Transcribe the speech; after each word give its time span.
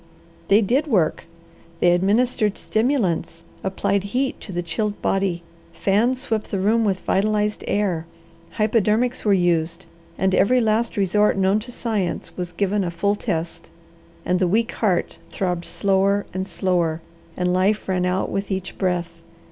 They 0.47 0.61
did 0.63 0.87
work. 0.87 1.25
They 1.79 1.91
administered 1.91 2.57
stimulants; 2.57 3.43
applied 3.63 4.03
heat 4.17 4.41
to 4.41 4.51
the 4.51 4.63
chilled 4.63 4.99
body; 4.99 5.43
fans 5.73 6.21
swept 6.21 6.49
the 6.49 6.57
room 6.57 6.83
with 6.83 7.01
vitalized 7.01 7.63
air; 7.67 8.07
hypodermics 8.53 9.23
were 9.23 9.31
used; 9.33 9.85
and 10.17 10.33
every 10.33 10.59
last 10.59 10.97
resort 10.97 11.37
known 11.37 11.59
to 11.59 11.71
science 11.71 12.35
was 12.35 12.51
given 12.51 12.83
a 12.83 12.89
full 12.89 13.15
test, 13.15 13.69
and 14.25 14.39
the 14.39 14.47
weak 14.47 14.71
heart 14.71 15.19
throbbed 15.29 15.65
slower 15.65 16.25
and 16.33 16.47
slower, 16.47 17.01
and 17.37 17.53
life 17.53 17.87
ran 17.87 18.03
out 18.07 18.31
with 18.31 18.49
each 18.49 18.79
breath. 18.79 19.21